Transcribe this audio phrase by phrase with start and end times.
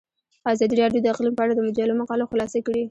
[0.53, 2.79] ازادي راډیو د اقلیم په اړه د مجلو مقالو خلاصه کړې.